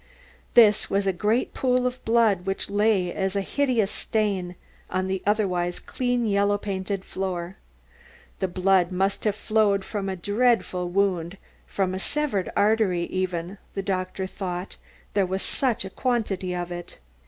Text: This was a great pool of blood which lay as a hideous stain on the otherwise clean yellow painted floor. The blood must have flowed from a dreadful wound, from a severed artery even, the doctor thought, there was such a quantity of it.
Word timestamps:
This 0.55 0.89
was 0.89 1.05
a 1.05 1.13
great 1.13 1.53
pool 1.53 1.85
of 1.85 2.03
blood 2.05 2.47
which 2.47 2.71
lay 2.71 3.13
as 3.13 3.35
a 3.35 3.41
hideous 3.41 3.91
stain 3.91 4.55
on 4.89 5.05
the 5.05 5.21
otherwise 5.27 5.79
clean 5.79 6.25
yellow 6.25 6.57
painted 6.57 7.05
floor. 7.05 7.57
The 8.39 8.47
blood 8.47 8.91
must 8.91 9.25
have 9.25 9.35
flowed 9.35 9.85
from 9.85 10.09
a 10.09 10.15
dreadful 10.15 10.89
wound, 10.89 11.37
from 11.67 11.93
a 11.93 11.99
severed 11.99 12.49
artery 12.55 13.03
even, 13.03 13.59
the 13.75 13.83
doctor 13.83 14.25
thought, 14.25 14.75
there 15.13 15.27
was 15.27 15.43
such 15.43 15.85
a 15.85 15.91
quantity 15.91 16.55
of 16.55 16.71
it. 16.71 16.97